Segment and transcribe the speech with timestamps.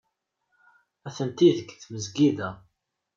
[1.07, 2.49] Atenti deg tmesgida.